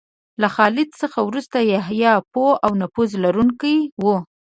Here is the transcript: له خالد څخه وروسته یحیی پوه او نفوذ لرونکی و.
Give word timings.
له 0.41 0.47
خالد 0.55 0.89
څخه 1.01 1.19
وروسته 1.27 1.57
یحیی 1.73 2.13
پوه 2.33 2.51
او 2.65 2.71
نفوذ 2.81 3.11
لرونکی 3.23 3.77
و. 4.03 4.05